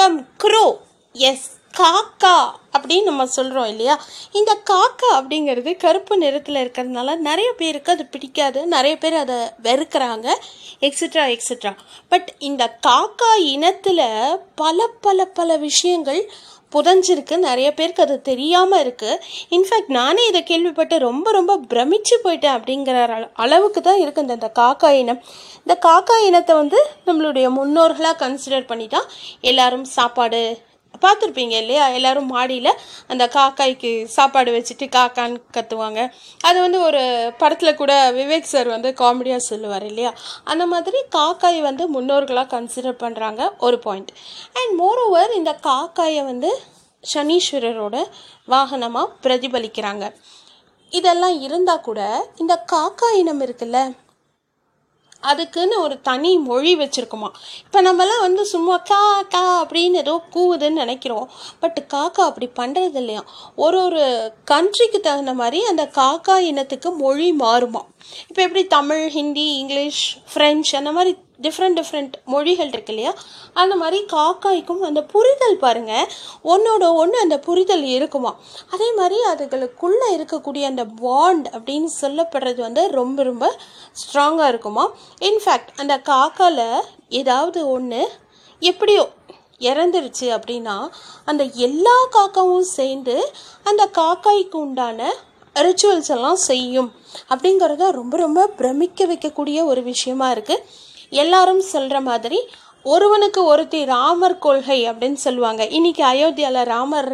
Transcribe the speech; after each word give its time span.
come 0.00 0.24
crow. 0.38 0.80
Yes, 1.12 1.59
காக்கா 1.80 2.36
அப்படின்னு 2.74 3.08
நம்ம 3.10 3.24
சொல்கிறோம் 3.36 3.68
இல்லையா? 3.72 3.94
இந்த 4.38 4.52
காக்கா 4.70 5.08
அப்படிங்கிறது 5.18 5.70
கருப்பு 5.84 6.14
நிறத்தில் 6.16 6.60
இருக்கிறதுனால 6.62 7.16
நிறைய 7.28 7.48
பேருக்கு 7.60 7.92
அது 7.92 8.04
பிடிக்காது. 8.14 8.60
நிறைய 8.74 8.94
பேர் 8.98 9.16
அதை 9.22 9.38
வெறுக்கிறாங்க 9.62 10.28
எக்ஸட்ரா 10.88 11.24
எக்ஸட்ரா 11.34 11.72
பட் 12.12 12.28
இந்த 12.50 12.62
காக்கா 12.86 13.30
இனத்தில் 13.54 14.06
பல 14.54 14.86
பல 15.00 15.26
பல 15.38 15.56
விஷயங்கள் 15.68 16.22
புதஞ்சிருக்கு. 16.72 17.36
நிறைய 17.48 17.68
பேருக்கு 17.74 18.02
அது 18.02 18.16
தெரியாமல் 18.28 18.82
இருக்குது 18.84 19.20
இன்ஃபேக்ட் 19.56 19.92
நானே 19.98 20.24
இதை 20.26 20.42
கேள்விப்பட்டு 20.50 20.98
ரொம்ப 20.98 21.30
ரொம்ப 21.38 21.52
பிரமிச்சு 21.72 22.16
போயிட்டேன் 22.24 22.56
அப்படிங்கிற 22.58 22.96
அளவுக்கு 23.44 23.80
தான் 23.80 24.02
இருக்குது 24.04 24.24
இந்த 24.26 24.38
இந்த 24.40 24.50
காக்கா 24.60 24.90
இனம். 25.02 25.20
இந்த 25.62 25.76
காக்கா 25.88 26.16
இனத்தை 26.28 26.56
வந்து 26.62 26.80
நம்மளுடைய 27.08 27.48
முன்னோர்களாக 27.58 28.20
கன்சிடர் 28.24 28.70
பண்ணி 28.72 28.88
தான் 28.88 29.08
எல்லாரும் 29.50 29.86
சாப்பாடு 29.98 30.42
பார்த்துருப்பீங்க 31.04 31.54
இல்லையா? 31.62 31.88
எல்லோரும் 31.88 32.26
மாடியில் 32.26 32.78
அந்த 33.08 33.24
காக்காய்க்கு 33.34 34.04
சாப்பாடு 34.04 34.50
வச்சுட்டு 34.56 34.86
காக்கான்னு 34.96 35.38
கத்துவாங்க. 35.56 36.00
அது 36.40 36.60
வந்து 36.60 36.80
ஒரு 36.82 37.02
படத்தில் 37.38 37.74
கூட 37.74 38.12
விவேக் 38.12 38.50
சார் 38.52 38.68
வந்து 38.68 38.94
காமெடியாக 38.98 39.48
சொல்லுவார் 39.50 39.86
இல்லையா? 39.86 40.12
அந்த 40.44 40.66
மாதிரி 40.66 41.00
காக்காய் 41.16 41.60
வந்து 41.60 41.86
முன்னோர்களாக 41.96 42.52
கன்சிடர் 42.56 43.00
பண்ணுறாங்க 43.04 43.50
ஒரு 43.58 43.78
பாயிண்ட் 43.78 44.12
அண்ட் 44.52 44.74
மோர் 44.80 45.02
ஓவர் 45.06 45.32
இந்த 45.32 45.54
காக்காயை 45.62 46.24
வந்து 46.24 46.50
சனீஸ்வரரோட 47.14 47.96
வாகனமாக 48.48 49.12
பிரதிபலிக்கிறாங்க. 49.22 50.06
இதெல்லாம் 50.90 51.40
இருந்தால் 51.40 51.86
கூட 51.88 52.00
இந்த 52.36 52.64
காக்கா 52.72 53.08
இனம் 53.18 53.40
இருக்குல்ல 53.40 53.80
அதுக்குன்னு 55.20 55.80
ஒரு 55.80 56.00
தனி 56.00 56.38
மொழி 56.38 56.76
வச்சுருக்குமா. 56.76 57.28
இப்போ 57.64 57.82
நம்மலாம் 57.82 58.20
வந்து 58.20 58.46
சும்மா 58.46 58.76
கா 58.76 59.22
கா 59.22 59.66
அப்படின்னு 59.66 60.00
ஏதோ 60.04 60.20
கூவுதுன்னு 60.34 60.70
நினைக்கிறோம். 60.70 61.30
பட் 61.60 61.86
காக்கா 61.94 62.22
அப்படி 62.30 62.48
பண்ணுறது 62.56 62.94
இல்லையா. 62.94 63.24
ஒரு 63.56 63.82
ஒரு 63.82 64.32
கண்ட்ரிக்கு 64.50 65.00
தகுந்த 65.00 65.34
மாதிரி 65.34 65.64
அந்த 65.64 65.90
காக்கா 65.98 66.36
இனத்துக்கு 66.36 66.92
மொழி 66.92 67.32
மாறுமா. 67.32 67.82
இப்போ 68.28 68.42
எப்படி 68.42 68.66
தமிழ் 68.66 69.08
ஹிந்தி 69.08 69.54
இங்கிலீஷ் 69.56 70.18
ஃப்ரெஞ்ச் 70.34 70.76
அந்த 70.76 70.92
மாதிரி 70.92 71.16
டிஃப்ரெண்ட் 71.42 71.78
டிஃப்ரெண்ட் 71.80 72.14
மொழிகள் 72.24 72.68
இருக்கு 72.68 72.92
இல்லையா? 72.92 73.12
அந்த 73.52 73.76
மாதிரி 73.76 73.98
காக்காய்க்கும் 74.12 74.82
அந்த 74.88 75.02
புரிதல் 75.02 75.58
பாருங்கள் 75.58 76.08
ஒன்னோட 76.44 76.84
ஒன்று 76.94 77.18
அந்த 77.20 77.38
புரிதல் 77.38 77.84
இருக்குமா? 77.96 78.32
அதே 78.70 78.88
மாதிரி 78.92 79.18
அதுகளுக்குள்ளே 79.32 80.08
இருக்கக்கூடிய 80.16 80.64
அந்த 80.72 80.84
பாண்ட் 81.04 81.46
அப்படின்னு 81.56 81.90
சொல்லப்படுறது 82.00 82.60
வந்து 82.60 82.84
ரொம்ப 82.90 83.22
ரொம்ப 83.22 83.46
ஸ்ட்ராங்காக 84.02 84.48
இருக்குமா? 84.48 84.84
இன்ஃபேக்ட் 85.20 85.72
அந்த 85.76 85.96
காக்காவில் 86.10 86.84
ஏதாவது 87.08 87.68
ஒன்று 87.68 88.02
எப்படியோ 88.62 89.04
இறந்துருச்சு 89.60 90.26
அப்படின்னா 90.36 90.76
அந்த 91.24 91.42
எல்லா 91.68 91.96
காக்காவும் 92.16 92.70
சேர்ந்து 92.76 93.16
அந்த 93.62 93.82
காக்காய்க்கு 93.98 94.56
உண்டான 94.56 95.08
ரிச்சுவல்ஸ் 95.56 96.10
எல்லாம் 96.14 96.38
செய்யும். 96.50 96.88
அப்படிங்கிறது 97.28 97.86
ரொம்ப 97.90 98.16
ரொம்ப 98.16 98.46
பிரமிக்க 98.58 99.06
வைக்கக்கூடிய 99.06 99.58
ஒரு 99.64 99.82
விஷயமா 99.82 100.26
இருக்குது 100.32 100.64
எல்லாரும் 101.10 101.60
சொல்கிற 101.60 102.00
மாதிரி 102.00 102.48
ஒருவனுக்கு 102.82 103.44
ஒருத்தி 103.44 103.84
ராமர் 103.84 104.38
கொள்கை 104.38 104.90
அப்படின்னு 104.90 105.12
சொல்லுவாங்க. 105.12 105.64
இன்றைக்கி 105.64 106.02
அயோத்தியாவில் 106.12 106.64
ராமர் 106.64 107.12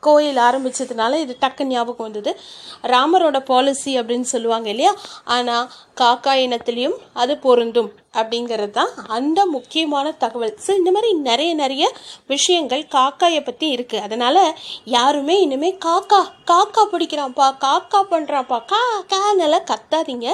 கோயில் 0.00 0.36
ஆரம்பித்ததுனால 0.36 1.20
இது 1.20 1.36
டக்கு 1.40 1.62
ஞாபகம் 1.62 2.10
வந்தது. 2.10 2.40
ராமரோட 2.82 3.44
பாலிசி 3.44 4.00
அப்படின்னு 4.00 4.20
சொல்லுவாங்க 4.20 4.68
இல்லையா? 4.68 4.94
ஆனால் 5.24 5.70
காக்கா 6.00 6.34
இனத்துலேயும் 6.44 6.96
அது 7.12 7.38
பொருந்தும். 7.38 7.92
அப்படிங்கிறது 8.20 8.72
தான் 8.78 8.92
அந்த 9.16 9.40
முக்கியமான 9.54 10.06
தகவல். 10.22 10.52
ஸோ 10.64 10.70
இந்த 10.80 10.90
மாதிரி 10.94 11.10
நிறைய 11.28 11.50
நிறைய 11.62 11.84
விஷயங்கள் 12.32 12.82
காக்காயை 12.96 13.40
பற்றி 13.48 13.66
இருக்குது 13.76 14.04
அதனால் 14.06 14.40
யாருமே 14.96 15.36
இனிமேல் 15.44 15.78
காக்கா 15.86 16.20
காக்கா 16.50 16.84
பிடிக்கிறான்ப்பா 16.92 17.46
காக்கா 17.64 18.00
பண்ணுறான்ப்பா 18.12 18.58
கா 18.72 18.82
கானெல்லாம் 19.12 19.68
கத்தாதீங்க. 19.72 20.28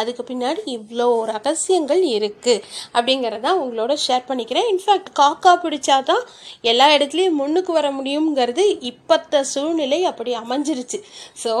அதுக்கு 0.00 0.22
பின்னாடி 0.30 0.62
இவ்வளோ 0.76 1.08
ரகசியங்கள் 1.32 2.02
இருக்குது 2.16 2.62
அப்படிங்கிறத 2.96 3.48
உங்களோட 3.62 3.92
ஷேர் 4.06 4.28
பண்ணிக்கிறேன். 4.30 4.68
இன்ஃபேக்ட் 4.74 5.10
காக்கா 5.20 5.52
பிடிச்சா 5.64 5.98
தான் 6.10 6.24
எல்லா 6.72 6.88
இடத்துலையும் 6.96 7.38
முன்னுக்கு 7.40 7.72
வர 7.80 7.88
முடியுங்கிறது 7.98 8.64
இப்பத்த 8.92 9.42
சூழ்நிலை 9.54 10.00
அப்படி 10.12 10.32
அமைஞ்சிருச்சு. 10.44 11.00
ஸோ 11.42 11.52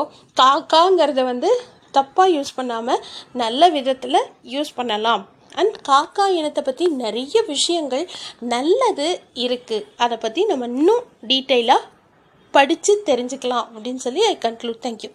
காக்காங்கிறத 0.42 1.24
வந்து 1.32 1.50
தப்பாக 1.96 2.34
யூஸ் 2.36 2.56
பண்ணாமல் 2.56 3.04
நல்ல 3.42 3.68
விதத்தில் 3.76 4.26
யூஸ் 4.54 4.72
பண்ணலாம். 4.78 5.22
அண்ட் 5.54 5.76
காக்கா 5.88 6.26
இனத்தை 6.30 6.62
பற்றி 6.62 6.86
நிறைய 6.96 7.42
விஷயங்கள் 7.46 8.04
நல்லது 8.48 9.08
இருக்குது 9.36 9.86
அதை 9.96 10.18
பற்றி 10.18 10.44
நம்ம 10.44 10.66
இன்னும் 10.66 11.04
டீட்டெயிலாக 11.26 11.88
படித்து 12.54 12.92
தெரிஞ்சுக்கலாம் 13.06 13.66
அப்படின்னு 13.74 14.02
சொல்லி 14.02 14.22
ஐ 14.26 14.36
கன்க்ளூட் 14.40 14.82
தேங்க்யூ 14.82 15.10